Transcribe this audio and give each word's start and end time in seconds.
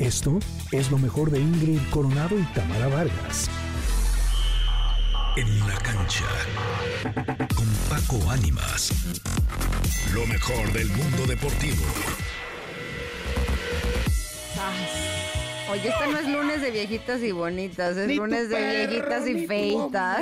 Esto 0.00 0.38
es 0.72 0.90
lo 0.90 0.96
mejor 0.98 1.30
de 1.30 1.40
Ingrid 1.40 1.78
Coronado 1.90 2.38
y 2.38 2.42
Tamara 2.54 2.88
Vargas. 2.88 3.50
En 5.36 5.58
la 5.60 5.76
cancha. 5.76 6.24
Con 7.54 7.66
Paco 7.88 8.30
Ánimas. 8.30 8.90
Lo 10.14 10.26
mejor 10.26 10.72
del 10.72 10.88
mundo 10.88 11.26
deportivo. 11.28 11.84
Oye, 15.70 15.88
este 15.88 16.06
no 16.10 16.18
es 16.18 16.28
lunes 16.28 16.62
de 16.62 16.70
viejitas 16.72 17.22
y 17.22 17.30
bonitas, 17.30 17.96
es 17.96 18.16
lunes 18.16 18.48
de 18.48 18.86
viejitas 18.88 19.26
y 19.28 19.46
feitas. 19.46 20.20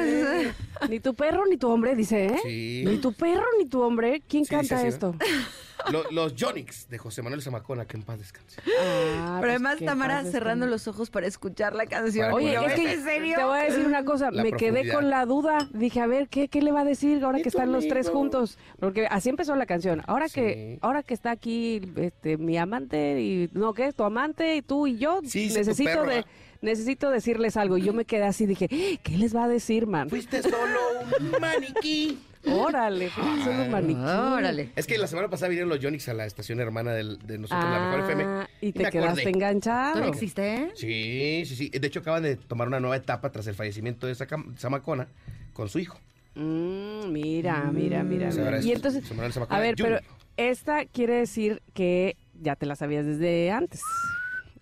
Ni 0.91 1.01
tu 1.01 1.15
perro 1.15 1.47
ni 1.47 1.57
tu 1.57 1.71
hombre, 1.71 1.95
dice, 1.95 2.27
¿eh? 2.27 2.39
Sí. 2.43 2.83
Ni 2.85 2.99
tu 2.99 3.13
perro 3.15 3.47
ni 3.59 3.67
tu 3.67 3.81
hombre. 3.81 4.23
¿Quién 4.29 4.45
Sí, 4.45 4.55
dice 4.57 4.69
canta 4.69 4.75
así, 4.77 4.85
¿no? 4.85 4.89
esto? 4.89 5.15
Lo- 5.91 6.11
los 6.11 6.35
Jonix 6.39 6.89
de 6.89 6.99
José 6.99 7.23
Manuel 7.23 7.41
Zamacona, 7.43 7.87
que 7.87 7.97
en 7.97 8.03
paz 8.03 8.19
descanse. 8.19 8.61
Ah, 8.81 9.39
Pero 9.41 9.41
pues 9.41 9.51
además 9.51 9.79
Tamara 9.85 10.23
cerrando 10.25 10.67
descanse. 10.67 10.71
los 10.71 10.89
ojos 10.89 11.11
para 11.11 11.27
escuchar 11.27 11.75
la 11.75 11.87
canción. 11.87 12.33
Oye, 12.33 12.55
es 12.55 12.73
que 12.75 12.93
¿en 12.95 13.05
serio? 13.05 13.37
te 13.37 13.45
voy 13.45 13.59
a 13.59 13.63
decir 13.63 13.87
una 13.87 14.05
cosa, 14.05 14.31
La 14.31 14.43
me 14.43 14.53
quedé 14.53 14.93
con 14.93 15.09
la 15.09 15.25
duda. 15.25 15.69
Dije, 15.73 16.01
a 16.01 16.07
ver, 16.07 16.29
¿qué, 16.29 16.49
qué 16.49 16.63
le 16.63 16.73
va 16.73 16.81
a 16.81 16.85
decir 16.85 17.25
ahora 17.25 17.39
¿Y 17.39 17.43
que 17.43 17.49
están 17.49 17.73
los 17.73 17.87
tres 17.89 18.11
juntos? 18.11 18.59
Porque 18.81 19.07
así 19.07 19.29
empezó 19.29 19.55
la 19.57 19.67
canción. 19.67 20.03
Ahora 20.07 20.29
que 20.29 20.79
ahora 20.83 21.03
que 21.03 21.15
está 21.15 21.31
aquí 21.31 21.81
este 21.97 22.37
mi 22.37 22.57
amante 22.59 23.21
y 23.21 23.49
no, 23.53 23.73
¿qué? 23.75 23.93
Tu 23.93 24.03
amante 24.05 24.57
y 24.57 24.63
tú 24.63 24.87
y 24.87 24.99
yo 24.99 25.21
Sí, 25.25 25.51
necesito 25.55 25.91
perro, 25.91 26.07
de 26.07 26.25
necesito 26.61 27.11
decirles 27.11 27.57
algo. 27.57 27.79
Y 27.79 27.83
yo 27.83 27.93
me 27.93 28.05
quedé 28.05 28.25
así, 28.25 28.47
dije, 28.47 28.69
¿qué 29.03 29.17
les 29.17 29.35
va 29.35 29.45
a 29.45 29.49
decir, 29.49 29.87
man? 29.87 30.11
Fuiste 30.11 30.43
solo 30.43 30.79
un 31.21 31.41
maniquí. 31.41 32.19
Órale, 32.53 33.11
fuiste 33.11 33.45
solo 33.45 33.63
un 33.63 33.71
maniquí. 33.71 34.01
Órale. 34.01 34.71
Es 34.77 34.87
que 34.87 34.99
la 34.99 35.07
semana 35.07 35.29
pasada 35.29 35.49
vinieron 35.49 35.69
los 35.69 35.79
Jonix 35.83 36.09
a 36.09 36.15
la 36.15 36.27
estación 36.27 36.61
hermana 36.61 36.93
del- 36.93 37.19
de 37.27 37.39
nosotros, 37.39 37.65
la 37.71 37.81
mejor 37.91 38.01
FM. 38.11 38.25
Ah, 38.25 38.49
y 38.61 38.67
me 38.67 38.73
te 38.73 38.91
quedaste 38.91 39.29
enganchado. 39.29 39.93
¿Todavía 39.95 40.13
existe, 40.13 40.55
eh? 40.55 40.71
Sí, 40.75 41.45
sí, 41.47 41.57
sí. 41.57 41.69
De 41.79 41.87
hecho, 41.87 42.01
acaban 42.01 42.23
de 42.23 42.37
tomar 42.37 42.69
una 42.69 42.81
nueva 42.81 42.97
etapa 42.97 43.31
tras 43.31 43.47
el 43.47 43.55
fallecimiento 43.55 44.07
de 44.07 44.15
Zaca- 44.15 44.45
Zamacona 44.59 45.09
con 45.53 45.69
su 45.69 45.79
hijo. 45.79 45.99
Mm, 46.35 47.11
mira, 47.11 47.65
mira, 47.73 48.03
mira. 48.03 48.31
Mira. 48.31 48.61
Y 48.61 48.73
entonces, 48.73 49.03
José 49.03 49.15
Manuel 49.15 49.33
Zamacona 49.33 49.59
a 49.59 49.61
ver, 49.61 49.75
pero 49.77 49.97
Jr. 49.97 50.05
esta 50.37 50.85
quiere 50.87 51.15
decir 51.15 51.63
que 51.75 52.17
ya 52.41 52.55
te 52.57 52.67
la 52.67 52.77
sabías 52.77 53.05
desde 53.07 53.51
antes. 53.51 53.81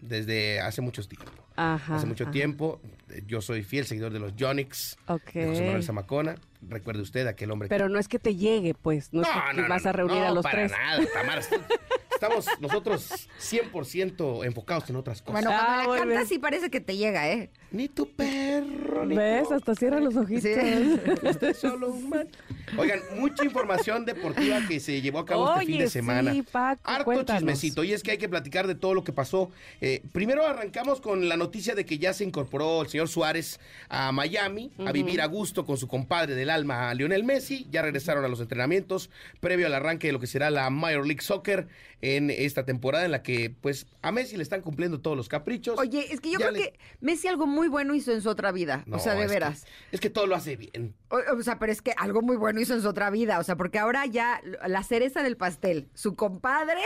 Desde 0.01 0.61
hace 0.61 0.81
mucho 0.81 1.03
tiempo. 1.07 1.31
Ajá. 1.57 1.97
hace 1.97 2.07
mucho 2.07 2.25
ajá. 2.25 2.33
tiempo. 2.33 2.81
Yo 3.27 3.41
soy 3.41 3.63
fiel 3.63 3.87
seguidor 3.87 4.13
de 4.13 4.19
los 4.19 4.33
Jonix. 4.39 4.97
Ok. 5.07 5.33
De 5.33 5.47
José 5.47 5.65
Manuel 5.65 5.83
Zamacona. 5.85 6.35
Recuerde 6.69 7.03
usted 7.03 7.27
aquel 7.27 7.51
hombre 7.53 7.69
Pero 7.69 7.89
no 7.89 7.99
es 7.99 8.09
que 8.09 8.19
te 8.19 8.35
llegue, 8.35 8.75
pues. 8.75 9.13
No, 9.13 9.23
es 9.23 9.29
que 9.55 9.63
vas 9.63 9.87
a 9.87 9.93
reunir 9.93 10.23
a 10.23 10.33
los 10.33 10.43
para 10.43 10.67
tres. 10.67 10.73
nada, 10.73 11.05
Tamara. 11.13 11.43
Estamos 12.17 12.47
nosotros 12.61 13.29
100% 13.39 14.45
enfocados 14.47 14.89
en 14.91 14.97
otras 14.97 15.21
cosas. 15.23 15.43
Bueno, 15.45 15.51
Ah, 15.53 15.83
cuando 15.85 15.89
muy 15.89 15.97
la 15.97 15.99
cantas 16.01 16.17
bien. 16.17 16.27
sí 16.29 16.39
parece 16.39 16.71
que 16.71 16.81
te 16.81 16.97
llega, 16.97 17.31
¿eh? 17.31 17.51
Ni 17.71 17.89
tu 17.89 18.09
perro, 18.11 19.05
ni 19.05 19.15
¿Ves? 19.17 19.49
tu- 19.49 19.55
Hasta 19.55 19.75
cierra 19.75 20.01
los 20.01 20.17
ojitos. 20.17 20.43
Sí. 20.45 21.01
Usted 21.23 21.49
es 21.51 21.59
solo 21.59 21.89
un 21.91 22.09
man. 22.09 22.29
Oigan, 22.79 23.01
mucha 23.19 23.45
información 23.45 24.05
deportiva 24.07 24.61
que 24.67 24.81
se 24.81 25.01
llevó 25.03 25.19
a 25.21 25.27
cabo 25.27 25.53
este 25.55 25.67
fin 25.67 25.79
de 25.79 25.91
semana. 25.91 26.33
sí, 26.33 26.43
Paco, 26.43 26.81
Harto 26.85 27.05
cuéntanos. 27.05 27.41
chismecito. 27.41 27.85
Y 27.85 27.93
es 27.93 28.03
que 28.03 28.13
hay 28.13 28.19
que 28.19 28.29
platicar 28.29 28.67
de 28.67 28.75
todo 28.75 28.95
lo 28.95 29.05
que 29.05 29.13
pasó. 29.13 29.51
Eh, 29.81 30.03
primero 30.13 30.47
arrancamos 30.47 31.01
con 31.01 31.29
la 31.29 31.37
noticia 31.37 31.75
de 31.75 31.85
que 31.85 31.99
ya 31.99 32.13
se 32.15 32.25
incorporó 32.25 32.83
el 32.83 32.89
señor 32.89 33.09
Suárez 33.09 33.61
a 33.89 34.11
Miami 34.13 34.73
a 34.87 34.93
vivir 34.93 35.21
a 35.21 35.27
gusto 35.27 35.65
con 35.67 35.77
su 35.77 35.87
compadre 35.87 36.35
del 36.35 36.51
alma, 36.51 36.93
Lionel 36.95 37.25
Messi. 37.25 37.67
Ya 37.71 37.83
regresaron 37.83 38.25
a 38.25 38.29
los 38.29 38.41
entrenamientos 38.41 39.11
previo 39.41 39.67
al 39.67 39.75
arranque 39.75 40.07
de 40.09 40.13
lo 40.15 40.21
que 40.21 40.27
será 40.27 40.51
la 40.51 40.71
Major 40.71 41.07
League 41.07 41.23
Soccer 41.23 41.69
en 42.15 42.31
esta 42.31 42.65
temporada 42.65 43.05
en 43.05 43.11
la 43.11 43.23
que 43.23 43.51
pues 43.61 43.87
a 44.03 44.13
Messi 44.13 44.37
le 44.37 44.43
están 44.45 44.61
cumpliendo 44.63 45.01
todos 45.01 45.17
los 45.17 45.29
caprichos. 45.29 45.79
Oye, 45.79 46.07
es 46.13 46.21
que 46.21 46.31
yo 46.31 46.39
Ya 46.39 46.51
creo 46.51 46.53
le- 46.63 46.71
que 46.73 46.79
Messi 47.01 47.27
algo 47.27 47.47
muy 47.47 47.67
bueno 47.69 47.95
hizo 47.95 48.13
en 48.13 48.23
su 48.23 48.29
otra 48.29 48.53
vida. 48.53 48.85
No, 48.87 48.97
o 48.97 48.99
sea, 49.01 49.15
de 49.15 49.23
es 49.23 49.27
que- 49.27 49.33
veras. 49.35 49.67
es 49.93 50.01
que 50.01 50.11
todo 50.11 50.27
lo 50.27 50.37
hace 50.37 50.57
bien. 50.57 50.95
O, 51.09 51.19
o 51.37 51.43
sea, 51.43 51.59
pero 51.59 51.73
es 51.73 51.83
que 51.83 51.93
algo 51.97 52.23
muy 52.23 52.37
bueno 52.37 52.61
hizo 52.61 52.75
en 52.75 52.83
su 52.83 52.89
otra 52.89 53.11
vida. 53.11 53.39
O 53.39 53.43
sea, 53.43 53.57
porque 53.57 53.79
ahora 53.79 54.07
ya 54.07 54.41
la 54.67 54.83
cereza 54.83 55.23
del 55.23 55.37
pastel, 55.37 55.89
su 55.95 56.15
compadre. 56.15 56.81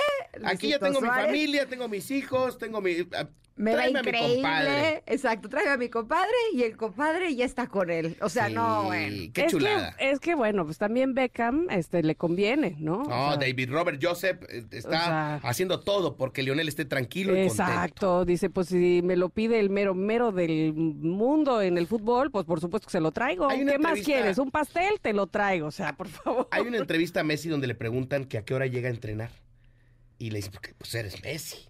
Aquí 0.45 0.69
ya 0.69 0.79
tengo 0.79 1.01
mi 1.01 1.09
familia, 1.09 1.67
tengo 1.69 1.89
mis 1.89 2.11
hijos, 2.11 2.57
tengo 2.59 2.81
mi... 2.81 2.97
Me 3.61 3.73
va 3.75 3.83
tráeme 3.83 3.99
a 3.99 4.03
mi 4.03 4.11
compadre. 4.13 4.71
increíble. 4.71 5.03
Exacto, 5.07 5.49
tráeme 5.49 5.71
a 5.73 5.77
mi 5.77 5.89
compadre 5.89 6.33
y 6.55 6.63
el 6.63 6.77
compadre 6.77 7.35
ya 7.35 7.45
está 7.45 7.67
con 7.67 7.91
él. 7.91 8.17
O 8.23 8.29
sea, 8.29 8.47
Sí, 8.49 8.55
no, 8.55 8.85
bueno. 8.85 9.31
Qué 9.35 9.45
es 9.45 9.53
chulada. 9.53 9.95
Que, 9.97 10.11
es 10.11 10.19
que, 10.21 10.35
bueno, 10.35 10.65
pues 10.65 10.79
también 10.79 11.15
Beckham 11.15 11.69
este, 11.71 12.03
le 12.03 12.15
conviene, 12.17 12.77
¿no? 12.79 13.03
O 13.03 13.09
No, 13.09 13.29
sea, 13.33 13.37
David 13.37 13.71
Robert 13.71 14.01
Joseph 14.03 14.43
eh, 14.49 14.65
está 14.71 14.89
o 14.89 14.93
sea- 14.93 15.35
haciendo 15.43 15.81
todo 15.81 16.17
porque 16.17 16.43
Lionel 16.43 16.69
esté 16.69 16.85
tranquilo 16.85 17.33
y 17.35 17.49
contento. 17.49 17.63
Exacto, 17.63 18.25
dice, 18.25 18.51
pues 18.51 18.69
si 18.69 19.03
me 19.03 19.17
lo 19.17 19.29
pide 19.29 19.61
el 19.61 19.71
mero 19.71 19.95
mero 19.95 20.33
del 20.33 20.73
mundo 20.75 21.61
en 21.63 21.77
el 21.79 21.87
fútbol, 21.87 22.31
pues 22.31 22.45
por 22.47 22.61
supuesto 22.61 22.87
que 22.87 22.93
se 22.93 23.01
lo 23.01 23.11
traigo. 23.13 23.49
Hay 23.51 23.65
¿Qué 23.65 23.79
más 23.79 24.01
quieres? 24.01 24.39
¿Un 24.39 24.51
pastel? 24.51 25.01
Te 25.01 25.13
lo 25.13 25.27
traigo, 25.27 25.67
o 25.67 25.71
sea, 25.71 25.95
por 25.97 26.09
favor. 26.09 26.49
Hay 26.51 26.63
una 26.63 26.79
entrevista 26.79 27.21
a 27.21 27.25
Messi 27.25 27.49
donde 27.49 27.67
le 27.67 27.75
preguntan 27.75 28.25
que 28.25 28.39
a 28.39 28.45
qué 28.45 28.55
hora 28.55 28.67
llega 28.67 28.89
a 28.89 28.93
entrenar. 28.93 29.31
Y 30.19 30.31
le 30.31 30.37
dice, 30.39 30.51
"Porque, 30.51 30.75
pues 30.77 30.95
eres 30.95 31.23
Messi. 31.23 31.70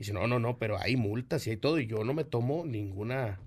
Dice, 0.00 0.14
no, 0.14 0.26
no, 0.26 0.38
no, 0.38 0.58
pero 0.58 0.80
hay 0.80 0.96
multas 0.96 1.46
y 1.46 1.50
hay 1.50 1.56
todo. 1.58 1.78
Y 1.78 1.86
yo 1.86 2.04
no 2.04 2.14
me 2.14 2.24
tomo 2.24 2.64
ninguna 2.64 3.38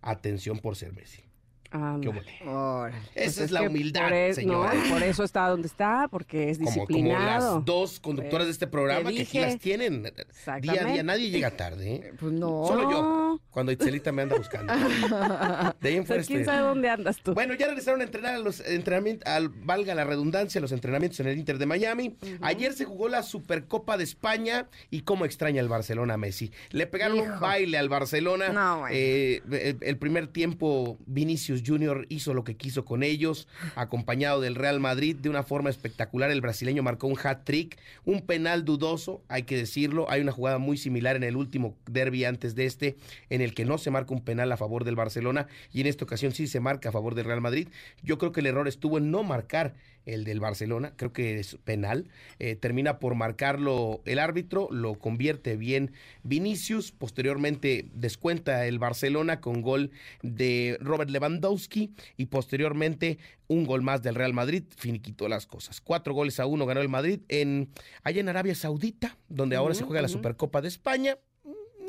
atención 0.00 0.60
por 0.60 0.76
ser 0.76 0.92
Messi. 0.92 1.24
Ah. 1.70 1.98
Esa 2.00 2.90
Pues 3.14 3.38
es, 3.38 3.50
la 3.50 3.62
humildad, 3.62 4.04
por 4.04 4.12
es- 4.14 4.36
señora. 4.36 4.72
No, 4.74 4.86
y 4.86 4.90
por 4.90 5.02
eso 5.02 5.24
está 5.24 5.48
donde 5.48 5.66
está, 5.68 6.08
porque 6.10 6.50
es 6.50 6.58
como, 6.58 6.70
como 6.70 6.86
disciplinado. 6.86 7.56
las 7.56 7.64
dos 7.64 8.00
conductoras 8.00 8.46
de 8.46 8.52
este 8.52 8.66
programa 8.66 9.10
que 9.10 9.22
aquí 9.22 9.38
las 9.38 9.58
tienen 9.58 10.02
día 10.02 10.82
a 10.82 10.84
día. 10.84 11.02
Nadie 11.02 11.30
llega 11.30 11.50
tarde. 11.50 11.94
¿eh? 11.96 12.12
Pues 12.18 12.32
no. 12.32 12.64
Solo 12.66 12.90
yo, 12.90 13.40
cuando 13.50 13.72
Itzelita 13.72 14.12
me 14.12 14.22
anda 14.22 14.36
buscando. 14.36 14.72
De 15.80 15.88
ahí 15.88 15.96
en 15.96 16.06
fuera 16.06 16.22
¿Quién 16.22 16.40
estoy- 16.40 16.44
sabe 16.44 16.66
dónde 16.66 16.88
andas 16.88 17.18
tú? 17.22 17.34
Bueno, 17.34 17.54
ya 17.54 17.66
regresaron 17.66 18.00
a 18.00 18.04
entrenar 18.04 18.34
a 18.34 18.38
los 18.38 18.60
entrenamientos, 18.60 19.26
al, 19.30 19.48
valga 19.48 19.94
la 19.94 20.04
redundancia, 20.04 20.60
los 20.60 20.72
entrenamientos 20.72 21.20
en 21.20 21.28
el 21.28 21.38
Inter 21.38 21.58
de 21.58 21.66
Miami. 21.66 22.16
Ayer 22.40 22.72
se 22.72 22.84
jugó 22.84 23.08
la 23.08 23.22
Supercopa 23.22 23.96
de 23.96 24.04
España 24.04 24.68
y 24.90 25.02
cómo 25.02 25.24
extraña 25.24 25.60
el 25.60 25.68
Barcelona 25.68 26.14
a 26.14 26.16
Messi. 26.16 26.50
Le 26.70 26.86
pegaron 26.86 27.18
un 27.20 27.40
baile 27.40 27.78
al 27.78 27.88
Barcelona. 27.88 28.48
No, 28.50 28.80
bueno. 28.80 28.94
Eh, 28.96 29.76
el 29.80 29.98
primer 29.98 30.28
tiempo 30.28 30.96
Vinicius 31.06 31.57
Junior 31.66 32.06
hizo 32.08 32.34
lo 32.34 32.44
que 32.44 32.56
quiso 32.56 32.84
con 32.84 33.02
ellos, 33.02 33.48
acompañado 33.74 34.40
del 34.40 34.54
Real 34.54 34.80
Madrid 34.80 35.16
de 35.16 35.28
una 35.28 35.42
forma 35.42 35.70
espectacular. 35.70 36.30
El 36.30 36.40
brasileño 36.40 36.82
marcó 36.82 37.06
un 37.06 37.18
hat-trick, 37.22 37.78
un 38.04 38.22
penal 38.22 38.64
dudoso, 38.64 39.22
hay 39.28 39.44
que 39.44 39.56
decirlo. 39.56 40.10
Hay 40.10 40.20
una 40.20 40.32
jugada 40.32 40.58
muy 40.58 40.76
similar 40.76 41.16
en 41.16 41.24
el 41.24 41.36
último 41.36 41.76
derby 41.86 42.24
antes 42.24 42.54
de 42.54 42.66
este, 42.66 42.96
en 43.30 43.40
el 43.40 43.54
que 43.54 43.64
no 43.64 43.78
se 43.78 43.90
marca 43.90 44.14
un 44.14 44.22
penal 44.22 44.50
a 44.52 44.56
favor 44.56 44.84
del 44.84 44.96
Barcelona 44.96 45.46
y 45.72 45.80
en 45.80 45.86
esta 45.86 46.04
ocasión 46.04 46.32
sí 46.32 46.46
se 46.46 46.60
marca 46.60 46.88
a 46.88 46.92
favor 46.92 47.14
del 47.14 47.26
Real 47.26 47.40
Madrid. 47.40 47.68
Yo 48.02 48.18
creo 48.18 48.32
que 48.32 48.40
el 48.40 48.46
error 48.46 48.68
estuvo 48.68 48.98
en 48.98 49.10
no 49.10 49.22
marcar 49.22 49.74
el 50.14 50.24
del 50.24 50.40
Barcelona, 50.40 50.92
creo 50.96 51.12
que 51.12 51.38
es 51.38 51.56
penal. 51.64 52.08
Eh, 52.38 52.56
termina 52.56 52.98
por 52.98 53.14
marcarlo 53.14 54.02
el 54.04 54.18
árbitro, 54.18 54.68
lo 54.70 54.94
convierte 54.94 55.56
bien 55.56 55.92
Vinicius, 56.22 56.92
posteriormente 56.92 57.88
descuenta 57.92 58.66
el 58.66 58.78
Barcelona 58.78 59.40
con 59.40 59.62
gol 59.62 59.90
de 60.22 60.78
Robert 60.80 61.10
Lewandowski 61.10 61.92
y 62.16 62.26
posteriormente 62.26 63.18
un 63.46 63.64
gol 63.64 63.82
más 63.82 64.02
del 64.02 64.14
Real 64.14 64.34
Madrid, 64.34 64.64
finiquitó 64.76 65.28
las 65.28 65.46
cosas. 65.46 65.80
Cuatro 65.80 66.12
goles 66.14 66.38
a 66.40 66.46
uno 66.46 66.66
ganó 66.66 66.80
el 66.80 66.88
Madrid 66.88 67.20
en, 67.28 67.70
allá 68.02 68.20
en 68.20 68.28
Arabia 68.28 68.54
Saudita, 68.54 69.16
donde 69.28 69.56
ahora 69.56 69.74
se 69.74 69.84
juega 69.84 70.02
la. 70.02 70.08
Supercopa 70.08 70.60
de 70.60 70.68
España. 70.68 71.16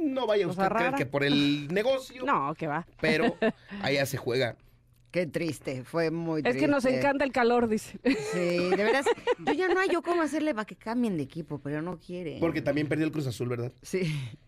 No 0.01 0.25
vaya 0.27 0.47
usted 0.47 0.63
a 0.63 0.69
creer 0.69 0.93
que 0.95 1.05
por 1.05 1.23
el 1.25 1.67
negocio, 1.73 2.23
No, 2.25 2.53
que 2.55 2.67
va. 2.67 2.87
pero 3.01 3.35
allá 3.81 4.05
se 4.05 4.15
juega. 4.17 4.55
Qué 5.11 5.25
triste, 5.25 5.83
fue 5.83 6.11
muy 6.11 6.39
Es 6.39 6.43
triste. 6.43 6.59
que 6.59 6.67
nos 6.67 6.85
encanta 6.85 7.25
el 7.25 7.31
calor, 7.31 7.67
dice. 7.67 7.99
Sí, 8.03 8.39
de 8.69 8.75
veras. 8.75 9.05
Yo 9.45 9.53
ya 9.53 9.67
no 9.67 9.79
hay 9.79 9.89
yo 9.89 10.03
cómo 10.03 10.21
hacerle 10.21 10.53
para 10.53 10.65
que 10.65 10.75
cambien 10.75 11.17
de 11.17 11.23
equipo, 11.23 11.59
pero 11.59 11.81
no 11.81 11.97
quiere. 11.99 12.37
Porque 12.39 12.61
también 12.61 12.87
perdió 12.87 13.05
el 13.05 13.11
Cruz 13.11 13.25
Azul, 13.25 13.49
¿verdad? 13.49 13.71
Sí. 13.81 14.01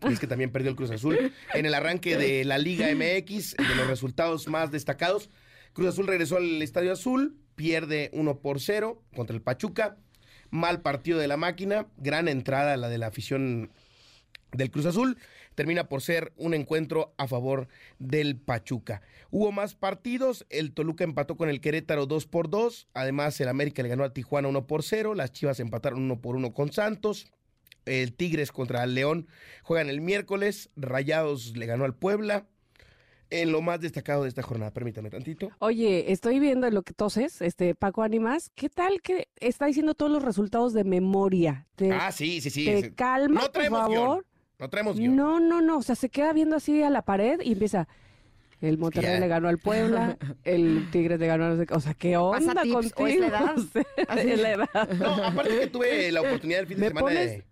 Y 0.08 0.14
es 0.14 0.20
que 0.20 0.28
también 0.28 0.52
perdió 0.52 0.70
el 0.70 0.76
Cruz 0.76 0.92
Azul. 0.92 1.34
En 1.56 1.66
el 1.66 1.74
arranque 1.74 2.16
de 2.16 2.46
la 2.46 2.60
Liga 2.60 2.88
MX, 2.94 3.56
de 3.58 3.76
los 3.76 3.88
resultados 3.88 4.48
más 4.48 4.72
destacados, 4.72 5.32
Cruz 5.74 5.90
Azul 5.90 6.06
regresó 6.06 6.38
al 6.38 6.62
Estadio 6.62 6.92
Azul, 6.92 7.38
pierde 7.56 8.12
1 8.14 8.40
por 8.40 8.60
0 8.60 9.02
contra 9.16 9.36
el 9.36 9.42
Pachuca. 9.42 9.98
Mal 10.52 10.82
partido 10.82 11.18
de 11.18 11.28
la 11.28 11.38
máquina, 11.38 11.88
gran 11.98 12.28
entrada 12.28 12.78
la 12.78 12.90
de 12.90 12.98
la 12.98 13.08
afición 13.08 13.72
del 14.52 14.70
Cruz 14.70 14.86
Azul. 14.86 15.18
Termina 15.56 15.90
por 15.90 16.02
ser 16.02 16.32
un 16.38 16.54
encuentro 16.54 17.14
a 17.18 17.28
favor 17.28 17.68
del 18.00 18.38
Pachuca. 18.38 19.02
Hubo 19.32 19.52
más 19.52 19.76
partidos. 19.76 20.46
El 20.50 20.72
Toluca 20.74 21.04
empató 21.04 21.36
con 21.38 21.50
el 21.50 21.60
Querétaro 21.62 22.06
2 22.06 22.26
por 22.28 22.50
2. 22.50 22.88
Además, 22.94 23.40
el 23.42 23.50
América 23.50 23.84
le 23.84 23.90
ganó 23.90 24.04
a 24.04 24.14
Tijuana 24.14 24.48
1 24.48 24.66
por 24.68 24.84
0. 24.84 25.14
Las 25.14 25.32
Chivas 25.34 25.60
empataron 25.60 26.02
1 26.04 26.22
por 26.22 26.36
1 26.36 26.54
con 26.54 26.72
Santos. 26.72 27.32
El 27.86 28.14
Tigres 28.14 28.52
contra 28.52 28.84
el 28.84 28.94
León 28.96 29.28
juegan 29.64 29.90
el 29.90 30.02
miércoles. 30.02 30.70
Rayados 30.76 31.58
le 31.58 31.66
ganó 31.66 31.84
al 31.84 31.96
Puebla. 31.96 32.46
En 33.30 33.54
lo 33.54 33.62
más 33.62 33.80
destacado 33.80 34.24
de 34.24 34.30
esta 34.30 34.42
jornada, 34.42 34.72
permítame 34.72 35.10
tantito. 35.10 35.52
Oye, 35.60 36.12
estoy 36.12 36.40
viendo 36.40 36.70
lo 36.70 36.84
que 36.84 36.94
toses, 36.94 37.42
este 37.42 37.76
Paco 37.76 38.04
Animas. 38.04 38.52
¿Qué 38.56 38.68
tal 38.70 39.02
que 39.02 39.30
está 39.38 39.68
diciendo 39.68 39.94
todos 39.94 40.12
los 40.12 40.22
resultados 40.22 40.74
de 40.74 40.84
memoria? 40.84 41.66
¿Te, 41.78 41.94
Ah, 41.94 42.12
sí, 42.12 42.42
sí, 42.42 42.50
sí. 42.50 42.66
te 42.66 42.94
calma, 42.94 43.42
No 43.44 43.52
por 43.54 43.64
favor? 43.68 43.90
guion. 43.90 44.26
No 44.62 44.70
traemos 44.70 44.98
guion. 44.98 45.16
No, 45.16 45.40
no, 45.40 45.60
no. 45.62 45.80
O 45.80 45.82
sea, 45.82 45.96
se 45.96 46.08
queda 46.10 46.32
viendo 46.34 46.56
así 46.56 46.82
a 46.84 46.90
la 46.90 47.02
pared 47.02 47.40
y 47.44 47.52
empieza. 47.54 47.88
El 48.62 48.78
Monterrey 48.78 49.14
Ya. 49.16 49.20
le 49.20 49.28
ganó 49.28 49.48
al 49.50 49.58
Puebla, 49.58 50.18
el 50.44 50.88
Tigres 50.92 51.20
le 51.20 51.26
ganó 51.26 51.46
a. 51.46 51.76
O 51.76 51.80
sea, 51.80 51.96
¿qué 51.96 52.16
onda 52.16 52.62
contigo? 52.62 52.80
¿o 52.98 53.08
es 53.08 53.20
la 53.20 53.28
edad? 53.28 53.56
Sea, 53.74 53.84
es 54.22 54.40
la 54.40 54.52
edad. 54.54 54.90
No, 55.00 55.16
aparte 55.26 55.60
que 55.60 55.68
tuve 55.68 56.12
la 56.12 56.22
oportunidad 56.22 56.60
el 56.62 56.68
fin 56.68 56.80
de 56.80 56.88
semana 56.90 57.08
pones- 57.08 57.30
de 57.38 57.44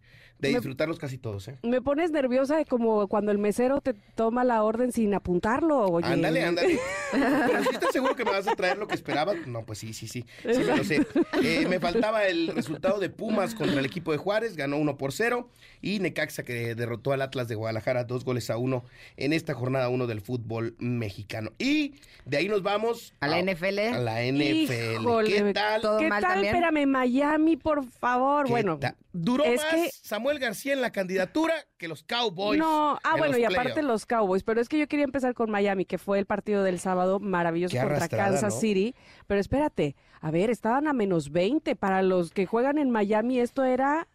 me- 0.47 0.49
disfrutarlos 0.49 0.97
casi 0.99 1.17
todos, 1.17 1.47
¿eh? 1.49 1.57
Me 1.63 1.81
pones 1.81 2.11
nerviosa 2.11 2.57
de 2.57 2.65
como 2.65 3.07
cuando 3.07 3.31
el 3.31 3.37
mesero 3.37 3.81
te 3.81 3.93
toma 3.93 4.43
la 4.43 4.63
orden 4.63 4.91
sin 4.91 5.13
apuntarlo. 5.13 5.85
Oye. 5.85 6.07
Ándale, 6.07 6.43
ándale. 6.43 6.79
Pero 7.11 7.63
si 7.63 7.69
estás 7.73 7.91
seguro 7.91 8.15
que 8.15 8.23
me 8.25 8.31
vas 8.31 8.47
a 8.47 8.55
traer 8.55 8.77
lo 8.77 8.87
que 8.87 8.95
esperaba, 8.95 9.33
no, 9.45 9.65
pues 9.65 9.79
sí, 9.79 9.93
sí, 9.93 10.07
sí. 10.07 10.25
Sí 10.41 10.59
me 10.59 10.77
lo 10.77 10.83
sé. 10.83 11.05
Eh, 11.43 11.65
me 11.69 11.79
faltaba 11.79 12.25
el 12.25 12.47
resultado 12.49 12.99
de 12.99 13.09
Pumas 13.09 13.55
contra 13.55 13.79
el 13.79 13.85
equipo 13.85 14.11
de 14.11 14.17
Juárez, 14.17 14.55
ganó 14.55 14.77
1 14.77 14.97
por 14.97 15.11
0. 15.11 15.49
Y 15.81 15.99
Necaxa 15.99 16.43
que 16.43 16.75
derrotó 16.75 17.11
al 17.13 17.21
Atlas 17.21 17.47
de 17.47 17.55
Guadalajara 17.55 18.03
dos 18.03 18.25
goles 18.25 18.49
a 18.49 18.57
uno 18.57 18.83
en 19.17 19.33
esta 19.33 19.53
jornada 19.53 19.89
1 19.89 20.07
del 20.07 20.21
fútbol 20.21 20.75
mexicano. 20.79 21.51
Y 21.57 21.95
de 22.25 22.37
ahí 22.37 22.47
nos 22.49 22.63
vamos 22.63 23.13
A 23.21 23.27
la 23.27 23.39
NFL. 23.41 23.79
A 23.93 23.99
la 23.99 24.23
NFL. 24.25 25.01
Híjole, 25.01 25.31
¿Qué 25.33 25.53
tal? 25.53 25.81
todo 25.81 25.97
¿Qué 25.99 26.09
mal 26.09 26.21
tal? 26.21 26.31
también. 26.33 26.55
Espérame, 26.55 26.85
Miami, 26.85 27.57
por 27.57 27.85
favor. 27.85 28.45
¿Qué 28.45 28.51
Bueno? 28.51 28.79
Duró 29.11 29.43
es 29.43 29.61
más 29.63 29.73
que- 29.73 29.89
Samuel 30.03 30.28
García 30.37 30.73
en 30.73 30.81
la 30.81 30.91
candidatura 30.91 31.55
que 31.77 31.87
los 31.87 32.03
Cowboys. 32.03 32.59
No, 32.59 32.99
ah, 33.03 33.13
en 33.13 33.17
bueno, 33.17 33.37
y 33.39 33.45
aparte 33.45 33.81
los 33.81 34.05
Cowboys, 34.05 34.43
pero 34.43 34.61
es 34.61 34.69
que 34.69 34.77
yo 34.77 34.87
quería 34.87 35.05
empezar 35.05 35.33
con 35.33 35.49
Miami, 35.49 35.85
que 35.85 35.97
fue 35.97 36.19
el 36.19 36.27
partido 36.27 36.63
del 36.63 36.79
sábado 36.79 37.19
maravilloso 37.19 37.75
Qué 37.75 37.81
contra 37.81 38.07
Kansas 38.07 38.53
¿no? 38.53 38.59
City. 38.59 38.93
Pero 39.25 39.39
espérate, 39.39 39.95
a 40.21 40.29
ver, 40.29 40.51
estaban 40.51 40.87
a 40.87 40.93
menos 40.93 41.31
20. 41.31 41.75
Para 41.75 42.03
los 42.03 42.31
que 42.31 42.45
juegan 42.45 42.77
en 42.77 42.91
Miami, 42.91 43.39
esto 43.39 43.63
era 43.63 44.07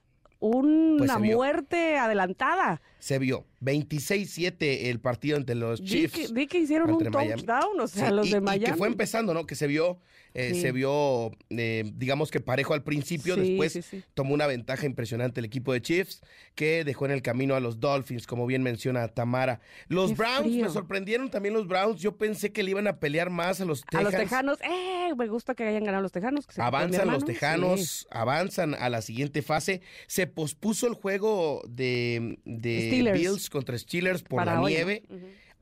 una 0.49 0.99
Pues 1.15 1.23
vio. 1.23 1.37
muerte 1.37 1.97
adelantada. 1.97 2.81
Se 2.99 3.19
vio 3.19 3.45
26-7 3.61 4.89
el 4.91 5.01
partido 5.01 5.37
entre 5.37 5.55
los 5.55 5.83
Chiefs. 5.83 6.15
que, 6.15 6.29
di 6.35 6.47
que 6.47 6.59
hicieron 6.59 6.91
un 6.91 7.03
Miami. 7.11 7.43
touchdown, 7.43 7.81
o 7.81 7.87
sea, 7.87 8.09
Sí, 8.09 8.15
los 8.15 8.27
y, 8.29 8.31
de 8.33 8.39
y 8.39 8.41
Miami. 8.41 8.65
que 8.67 8.75
fue 8.75 8.89
empezando, 8.89 9.35
¿no? 9.35 9.47
Que 9.47 9.55
se 9.55 9.67
vio, 9.67 10.01
eh, 10.35 10.53
Sí. 10.55 10.61
se 10.63 10.73
vio, 10.73 11.31
eh, 11.51 11.91
digamos 11.95 12.31
que 12.31 12.41
parejo 12.41 12.75
al 12.75 12.83
principio, 12.83 13.35
Sí, 13.35 13.41
después 13.59 13.79
tomó 14.15 14.35
una 14.35 14.47
ventaja 14.47 14.87
impresionante 14.87 15.41
el 15.41 15.47
equipo 15.47 15.73
de 15.73 15.83
Chiefs, 15.83 16.23
que 16.55 16.85
dejó 16.85 17.05
en 17.07 17.13
el 17.13 17.23
camino 17.23 17.55
a 17.55 17.61
los 17.61 17.81
Dolphins, 17.81 18.27
como 18.27 18.47
bien 18.47 18.63
menciona 18.63 19.09
Tamara. 19.09 19.61
Los 19.89 20.11
Qué 20.11 20.17
Browns, 20.17 20.43
frío. 20.43 20.65
me 20.65 20.71
sorprendieron 20.71 21.31
también 21.31 21.55
los 21.55 21.67
Browns, 21.67 22.01
yo 22.01 22.17
pensé 22.17 22.53
que 22.53 22.63
le 22.63 22.71
iban 22.71 22.87
a 22.87 22.99
pelear 23.01 23.31
más 23.31 23.61
a 23.61 23.65
los 23.65 23.83
A 23.83 23.87
Texans. 23.87 24.05
los 24.13 24.23
tejanos, 24.23 24.59
¡eh! 24.63 25.04
Me 25.17 25.27
gusta 25.29 25.55
que 25.55 25.65
hayan 25.65 25.85
ganado 25.85 26.03
los 26.03 26.13
tejanos. 26.13 26.47
que 26.47 26.55
se- 26.55 26.61
mi 26.61 26.67
Avanzan 26.67 27.09
los 27.11 27.25
tejanos, 27.25 27.81
sí. 27.81 28.07
avanzan 28.11 28.75
a 28.75 28.89
la 28.89 29.03
siguiente 29.03 29.43
fase. 29.43 29.81
Se 30.07 30.27
pospuso 30.27 30.87
el 30.87 30.95
juego 30.95 31.63
de, 31.69 32.39
de 32.45 32.87
Steelers. 32.89 33.19
Bills 33.19 33.51
contra 33.51 33.79
Steelers 33.79 34.23
por 34.23 34.39
Para 34.39 34.61
la 34.61 34.69
nieve. 34.69 35.03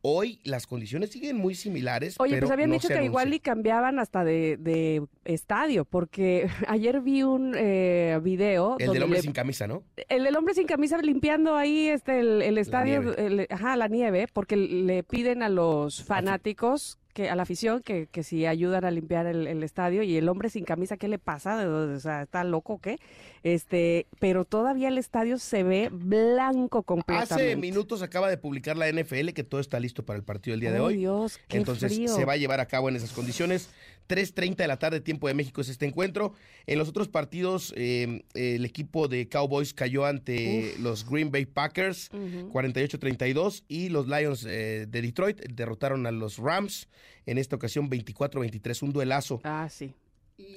Hoy 0.04 0.40
las 0.43 0.66
condiciones 0.66 1.10
siguen 1.10 1.37
muy 1.37 1.54
similares. 1.54 2.16
Oye, 2.19 2.32
pero 2.34 2.46
pues 2.49 2.52
habían 2.54 2.70
no 2.70 2.75
dicho 2.75 2.88
que 2.88 3.04
igual 3.04 3.32
y 3.34 3.38
cambiaban 3.38 4.00
hasta 4.00 4.25
de, 4.25 4.56
de 4.56 5.04
estadio, 5.25 5.84
porque 5.84 6.49
ayer 6.66 7.00
vi 7.00 7.22
un 7.22 7.54
eh, 7.56 8.19
video 8.20 8.75
El 8.81 8.87
donde 8.87 8.94
del 8.94 9.02
hombre 9.04 9.19
le- 9.19 9.22
sin 9.22 9.31
camisa, 9.32 9.69
¿no? 9.69 9.84
el, 10.08 10.25
del 10.25 10.34
hombre 10.37 10.54
sin 10.54 10.66
camisa 10.66 10.99
limpiando 11.00 11.54
ahí 11.54 11.87
este 11.87 12.19
el, 12.19 12.43
el 12.43 12.58
estadio, 12.58 13.14
el- 13.16 13.46
ajá, 13.49 13.76
la 13.76 13.87
nieve, 13.87 14.26
porque 14.32 14.56
le 14.56 15.04
piden 15.04 15.40
a 15.44 15.49
los 15.49 16.02
fanáticos 16.02 16.99
que 17.12 17.29
a 17.31 17.37
la 17.37 17.43
afición 17.43 17.82
que, 17.82 18.06
que 18.11 18.23
si 18.23 18.47
ayudan 18.47 18.85
a 18.85 18.91
limpiar 18.91 19.26
el, 19.26 19.47
el 19.47 19.62
estadio 19.62 20.03
y 20.03 20.17
el 20.17 20.29
hombre 20.29 20.50
sin 20.50 20.64
camisa, 20.64 20.97
¿qué 20.97 21.09
le 21.09 21.19
pasa? 21.19 21.67
O 21.69 22.00
sea, 22.00 22.23
¿está 22.23 22.44
loco 22.44 22.75
o 22.75 22.79
qué? 22.81 22.99
Este, 23.43 24.06
pero 24.20 24.44
todavía 24.44 24.88
el 24.88 24.99
estadio 24.99 25.38
se 25.38 25.62
ve 25.62 25.88
blanco 25.93 26.82
completamente. 26.82 27.35
Hace 27.35 27.56
minutos 27.56 28.03
acaba 28.03 28.31
de 28.31 28.38
publicar 28.38 28.76
la 28.76 28.91
NFL 28.91 29.31
que 29.35 29.44
todo 29.44 29.61
está 29.61 29.81
listo 29.81 30.05
para 30.05 30.17
el 30.19 30.25
partido 30.25 30.53
del 30.55 30.61
día 30.61 30.73
de 30.73 30.81
Oh, 30.81 30.85
hoy. 30.85 30.97
Dios, 30.99 31.38
qué 31.49 31.56
Entonces 31.59 31.93
frío. 31.94 32.09
se 32.14 32.25
va 32.25 32.35
a 32.35 32.37
llevar 32.37 32.61
a 32.61 32.67
cabo 32.67 32.88
en 32.88 32.97
esas 32.97 33.12
condiciones. 33.12 33.69
3.30 34.09 34.56
de 34.56 34.67
la 34.67 34.79
tarde, 34.79 35.00
tiempo 35.00 35.29
de 35.29 35.35
México 35.35 35.61
es 35.61 35.69
este 35.69 35.87
encuentro. 35.87 36.35
En 36.67 36.76
los 36.79 36.88
otros 36.88 37.09
partidos, 37.09 37.73
eh, 37.76 38.25
el 38.35 38.64
equipo 38.64 39.06
de 39.09 39.29
Cowboys 39.29 39.73
cayó 39.73 40.05
ante 40.05 40.75
los 40.81 41.09
Green 41.09 41.31
Bay 41.31 41.47
Packers, 41.47 42.11
48-32, 42.11 43.64
y 43.69 43.88
los 43.88 44.09
Lions 44.09 44.44
eh, 44.44 44.87
de 44.88 45.03
Detroit 45.03 45.41
derrotaron 45.49 46.06
a 46.06 46.11
los 46.11 46.38
Rams, 46.38 46.88
en 47.26 47.38
esta 47.38 47.56
ocasión 47.56 47.88
24-23, 47.90 48.82
un 48.82 48.93
duelazo, 48.93 49.40
Ah, 49.44 49.69
sí. 49.70 49.94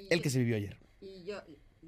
el 0.10 0.22
que 0.22 0.30
se 0.30 0.40
vivió 0.40 0.56
ayer. 0.56 0.78
Y 1.02 1.24
yo 1.26 1.42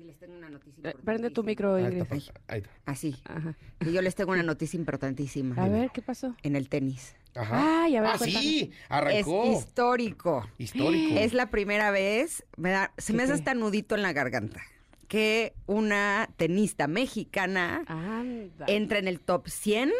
les 0.03 0.17
tengo 0.19 0.35
una 0.37 0.49
noticia 0.49 0.93
Prende 1.03 1.29
tu 1.31 1.43
micro, 1.43 1.75
Ahí 1.75 1.83
Ingrid. 1.85 2.01
está, 2.01 2.15
ahí 2.47 2.59
está. 2.59 2.69
Así. 2.85 3.15
Ajá. 3.25 3.55
Y 3.85 3.91
yo 3.91 4.01
les 4.01 4.15
tengo 4.15 4.31
una 4.31 4.43
noticia 4.43 4.77
importantísima. 4.77 5.55
A 5.63 5.67
ver, 5.69 5.89
¿qué 5.91 6.01
pasó? 6.01 6.35
En 6.43 6.55
el 6.55 6.69
tenis. 6.69 7.15
Ajá. 7.35 7.83
Ay, 7.83 7.95
a 7.95 8.01
ver, 8.01 8.11
ah, 8.13 8.17
sí, 8.17 8.71
arrancó. 8.89 9.43
Es 9.45 9.59
histórico. 9.59 10.47
Histórico. 10.57 11.19
Es 11.19 11.33
la 11.33 11.49
primera 11.49 11.91
vez, 11.91 12.43
me 12.57 12.71
da- 12.71 12.93
se 12.97 13.13
me 13.13 13.19
¿Qué, 13.19 13.23
hace 13.25 13.33
hasta 13.33 13.53
nudito 13.53 13.93
en 13.95 14.01
la 14.01 14.13
garganta, 14.13 14.61
que 15.07 15.53
una 15.67 16.29
tenista 16.37 16.87
mexicana 16.87 17.83
Anda. 17.87 18.65
entra 18.67 18.97
en 18.99 19.07
el 19.07 19.19
top 19.19 19.47
100 19.49 19.91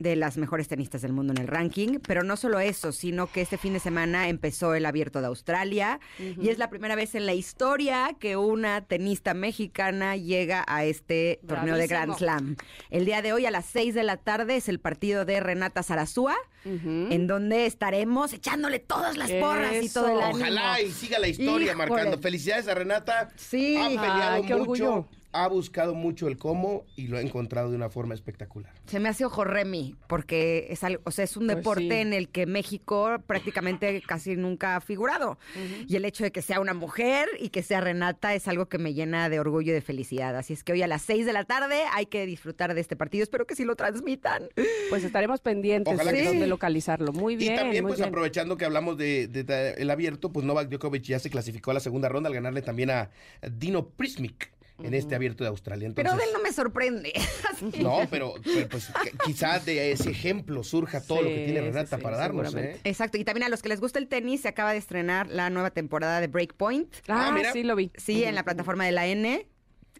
de 0.00 0.16
las 0.16 0.38
mejores 0.38 0.66
tenistas 0.66 1.02
del 1.02 1.12
mundo 1.12 1.32
en 1.34 1.38
el 1.38 1.46
ranking, 1.46 1.98
pero 2.00 2.24
no 2.24 2.36
solo 2.36 2.58
eso, 2.58 2.90
sino 2.90 3.26
que 3.26 3.42
este 3.42 3.58
fin 3.58 3.74
de 3.74 3.80
semana 3.80 4.28
empezó 4.28 4.74
el 4.74 4.86
Abierto 4.86 5.20
de 5.20 5.26
Australia 5.26 6.00
y 6.18 6.48
es 6.48 6.58
la 6.58 6.70
primera 6.70 6.96
vez 6.96 7.14
en 7.14 7.26
la 7.26 7.34
historia 7.34 8.16
que 8.18 8.36
una 8.38 8.80
tenista 8.80 9.34
mexicana 9.34 10.16
llega 10.16 10.64
a 10.66 10.84
este 10.84 11.40
torneo 11.46 11.76
de 11.76 11.86
Grand. 11.86 12.16
Slam. 12.16 12.56
El 12.88 13.04
día 13.04 13.20
de 13.20 13.34
hoy 13.34 13.44
a 13.44 13.50
las 13.50 13.66
6 13.66 13.94
de 13.94 14.02
la 14.02 14.16
tarde 14.16 14.56
es 14.56 14.68
el 14.70 14.80
partido 14.80 15.26
de 15.26 15.38
Renata 15.38 15.82
Zarazúa, 15.82 16.34
en 16.64 17.26
donde 17.26 17.66
estaremos 17.66 18.32
echándole 18.32 18.78
todas 18.78 19.18
las 19.18 19.30
porras 19.30 19.74
y 19.82 19.92
todo 19.92 20.08
el 20.18 20.22
ánimo. 20.22 20.40
Ojalá 20.40 20.80
y 20.80 20.90
siga 20.90 21.18
la 21.18 21.28
historia 21.28 21.72
Híjole. 21.72 21.88
marcando. 21.88 22.18
Felicidades 22.18 22.68
a 22.68 22.74
Renata. 22.74 23.28
Sí. 23.36 23.76
Ha 23.76 23.88
peleado 23.88 24.32
Ay, 24.36 24.42
qué 24.42 24.54
mucho, 24.54 24.62
orgullo. 24.62 25.08
Ha 25.32 25.46
buscado 25.48 25.94
mucho 25.94 26.26
el 26.26 26.38
cómo 26.38 26.84
y 26.96 27.06
lo 27.06 27.16
ha 27.16 27.20
encontrado 27.20 27.70
de 27.70 27.76
una 27.76 27.88
forma 27.88 28.14
espectacular. 28.14 28.72
Se 28.86 28.98
me 28.98 29.08
hace 29.08 29.24
ojo 29.24 29.44
Remy, 29.44 29.94
porque 30.08 30.66
es 30.70 30.82
algo, 30.82 31.00
o 31.04 31.10
sea, 31.12 31.24
es 31.24 31.36
un 31.36 31.46
Pues 31.46 31.58
deporte 31.58 31.82
sí. 31.88 31.92
en 31.92 32.12
el 32.12 32.28
que 32.28 32.46
México 32.46 33.08
prácticamente 33.28 34.02
casi 34.06 34.34
nunca 34.36 34.74
ha 34.76 34.80
figurado. 34.80 35.38
Y 35.86 35.94
el 35.96 36.04
hecho 36.04 36.24
de 36.24 36.32
que 36.32 36.42
sea 36.42 36.58
una 36.60 36.74
mujer 36.74 37.28
y 37.38 37.50
que 37.50 37.62
sea 37.62 37.80
Renata 37.80 38.34
es 38.34 38.48
algo 38.48 38.66
que 38.68 38.78
me 38.78 38.92
llena 38.92 39.28
de 39.28 39.38
orgullo 39.38 39.70
y 39.70 39.74
de 39.74 39.80
felicidad. 39.80 40.36
Así 40.36 40.52
es 40.52 40.64
que 40.64 40.72
hoy 40.72 40.82
a 40.82 40.88
las 40.88 41.02
6 41.02 41.24
de 41.26 41.32
la 41.32 41.44
tarde 41.44 41.80
hay 41.92 42.06
que 42.06 42.26
disfrutar 42.26 42.74
de 42.74 42.80
este 42.80 42.96
partido. 42.96 43.22
Espero 43.22 43.46
que 43.46 43.54
sí 43.54 43.64
lo 43.64 43.76
transmitan. 43.76 44.48
Pues 44.88 45.04
estaremos 45.04 45.40
pendientes 45.40 45.94
Ojalá 45.94 46.10
de 46.12 46.28
sí. 46.30 46.46
localizarlo. 46.46 47.12
Muy 47.12 47.36
bien, 47.36 47.52
y 47.54 47.56
también, 47.56 47.84
muy 47.84 47.90
pues 47.90 47.98
bien. 48.00 48.08
aprovechando 48.08 48.56
que 48.56 48.64
hablamos 48.64 48.98
de, 48.98 49.28
de- 49.28 49.44
de 49.44 49.70
el 49.74 49.90
abierto, 49.90 50.32
pues 50.32 50.44
Novak 50.44 50.68
Djokovic 50.68 51.04
ya 51.04 51.18
se 51.20 51.30
clasificó 51.30 51.70
a 51.70 51.74
la 51.74 51.80
segunda 51.80 52.08
ronda 52.08 52.28
al 52.28 52.34
ganarle 52.34 52.62
también 52.62 52.90
a 52.90 53.10
Dino 53.48 53.86
Prismic 53.90 54.50
en 54.82 54.94
este 54.94 55.14
abierto 55.14 55.44
de 55.44 55.48
Australia. 55.48 55.90
Pero 55.94 56.10
de 56.10 56.14
Entonces, 56.14 56.28
él 56.28 56.32
no 56.36 56.42
me 56.42 56.52
sorprende. 56.52 57.12
No, 57.82 58.00
pero, 58.10 58.34
pero, 58.42 58.68
pues 58.68 58.90
quizás 59.26 59.66
de 59.66 59.92
ese 59.92 60.10
ejemplo 60.10 60.64
surja 60.64 61.02
todo 61.02 61.20
lo 61.22 61.28
que 61.28 61.44
tiene 61.44 61.60
Renata 61.60 61.96
sí, 61.98 62.02
para 62.02 62.16
darnos. 62.16 62.54
¿eh? 62.54 62.78
Exacto. 62.84 63.18
Y 63.18 63.24
también 63.24 63.44
a 63.44 63.48
los 63.50 63.60
que 63.62 63.68
les 63.68 63.80
gusta 63.80 63.98
el 63.98 64.08
tenis, 64.08 64.40
se 64.40 64.48
acaba 64.48 64.72
de 64.72 64.78
estrenar 64.78 65.28
la 65.28 65.50
nueva 65.50 65.70
temporada 65.70 66.20
de 66.20 66.26
Breakpoint. 66.28 66.92
Ah, 67.08 67.28
Ah, 67.28 67.32
mira. 67.32 67.52
sí 67.52 67.62
lo 67.62 67.76
vi. 67.76 67.92
Sí, 67.96 68.24
en 68.24 68.34
la 68.34 68.44
plataforma 68.44 68.84
de 68.86 68.92
la 68.92 69.06
N. 69.06 69.46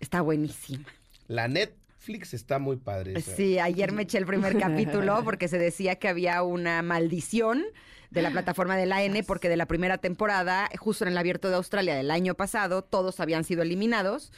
Está 0.00 0.22
buenísima. 0.22 0.84
La 1.28 1.48
Netflix 1.48 2.32
está 2.34 2.58
muy 2.58 2.76
padre. 2.76 3.12
esa. 3.18 3.36
Sí, 3.36 3.58
ayer 3.58 3.92
me 3.92 4.02
eché 4.02 4.16
el 4.18 4.26
primer 4.26 4.58
capítulo 4.58 5.20
porque 5.24 5.46
se 5.48 5.58
decía 5.58 5.96
que 5.96 6.08
había 6.08 6.42
una 6.42 6.80
maldición 6.82 7.62
de 8.10 8.22
la 8.22 8.30
plataforma 8.30 8.76
de 8.76 8.86
la 8.86 9.02
N 9.02 9.22
porque 9.24 9.48
de 9.48 9.56
la 9.56 9.66
primera 9.66 9.98
temporada, 9.98 10.68
justo 10.78 11.04
en 11.04 11.10
el 11.12 11.18
abierto 11.18 11.48
de 11.48 11.56
Australia 11.56 11.94
del 11.94 12.10
año 12.10 12.34
pasado, 12.34 12.82
todos 12.82 13.20
habían 13.20 13.44
sido 13.44 13.62
eliminados. 13.62 14.32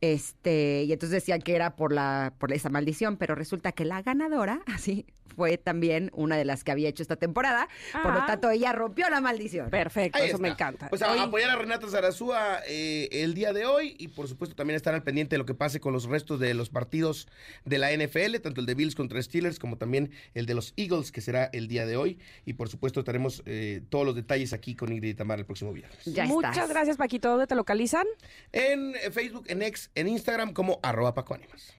Este, 0.00 0.84
y 0.84 0.92
entonces 0.92 1.10
decían 1.22 1.42
que 1.42 1.54
era 1.54 1.76
por 1.76 1.92
la 1.92 2.32
por 2.38 2.52
esa 2.52 2.68
maldición, 2.68 3.16
pero 3.16 3.34
resulta 3.34 3.72
que 3.72 3.84
la 3.84 4.00
ganadora, 4.02 4.60
así, 4.66 5.06
fue 5.36 5.56
también 5.58 6.10
una 6.14 6.36
de 6.36 6.44
las 6.44 6.64
que 6.64 6.72
había 6.72 6.88
hecho 6.88 7.02
esta 7.02 7.16
temporada. 7.16 7.68
Por 8.02 8.12
lo 8.12 8.20
Ah. 8.22 8.26
tanto, 8.26 8.50
ella 8.50 8.72
rompió 8.72 9.08
la 9.08 9.20
maldición. 9.20 9.70
Perfecto, 9.70 10.18
Ahí 10.18 10.30
eso 10.30 10.38
me 10.38 10.48
encanta. 10.48 10.88
Pues 10.88 11.02
a 11.02 11.22
apoyar 11.22 11.50
a 11.50 11.56
Renata 11.56 11.86
Zarazúa 11.88 12.60
eh, 12.66 13.08
el 13.12 13.34
día 13.34 13.52
de 13.52 13.64
hoy 13.66 13.94
y 13.98 14.08
por 14.08 14.26
supuesto 14.26 14.56
también 14.56 14.76
estar 14.76 14.94
al 14.94 15.02
pendiente 15.04 15.34
de 15.34 15.38
lo 15.38 15.46
que 15.46 15.54
pase 15.54 15.78
con 15.78 15.92
los 15.92 16.06
restos 16.06 16.40
de 16.40 16.54
los 16.54 16.70
partidos 16.70 17.28
de 17.64 17.78
la 17.78 17.92
NFL, 17.92 18.40
tanto 18.42 18.60
el 18.60 18.66
de 18.66 18.74
Bills 18.74 18.94
contra 18.96 19.22
Steelers 19.22 19.58
como 19.60 19.76
también 19.78 20.10
el 20.34 20.46
de 20.46 20.54
los 20.54 20.72
Eagles 20.76 21.12
que 21.12 21.20
será 21.20 21.44
el 21.52 21.68
día 21.68 21.86
de 21.86 21.96
hoy 21.96 22.18
y 22.44 22.54
por 22.54 22.68
supuesto 22.68 23.04
tenemos 23.18 23.42
eh, 23.46 23.82
todos 23.90 24.06
los 24.06 24.14
detalles 24.14 24.52
aquí 24.52 24.76
con 24.76 24.92
Ingrid 24.92 25.10
y 25.10 25.14
Tamara 25.14 25.40
el 25.40 25.46
próximo 25.46 25.72
viernes. 25.72 25.98
Ya 26.04 26.24
Muchas 26.26 26.52
estás. 26.52 26.68
gracias, 26.68 26.96
Paquito. 26.96 27.30
¿Dónde 27.30 27.48
te 27.48 27.56
localizan? 27.56 28.06
En 28.52 28.94
eh, 28.94 29.10
Facebook, 29.10 29.44
en 29.48 29.62
X, 29.62 29.90
en 29.96 30.06
Instagram 30.08 30.52
como 30.52 30.78
arroba 30.82 31.14
Paco. 31.14 31.36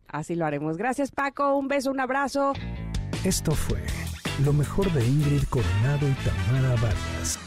Así 0.07 0.35
lo 0.35 0.45
haremos. 0.45 0.77
Gracias, 0.77 1.11
Paco. 1.11 1.55
Un 1.55 1.67
beso, 1.69 1.91
un 1.91 1.99
abrazo. 1.99 2.53
Esto 3.23 3.51
fue 3.51 3.81
lo 4.43 4.53
mejor 4.53 4.91
de 4.91 5.05
Ingrid 5.05 5.43
Coronado 5.49 6.07
y 6.07 6.13
Tamara 6.25 6.75
Vargas. 6.81 7.39